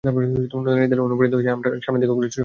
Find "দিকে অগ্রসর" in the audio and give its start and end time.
2.01-2.17